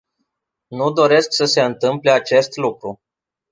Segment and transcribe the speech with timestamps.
[0.67, 3.01] Nu doresc să se întâmple acest lucru.